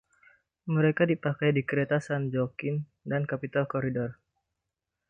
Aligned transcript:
Mereka 0.75 1.03
dipakai 1.11 1.51
di 1.53 1.61
kereta 1.69 1.97
"San 2.05 2.23
Joaquin" 2.33 2.75
dan 3.09 3.21
"Capital 3.31 3.65
Corridor". 3.71 4.11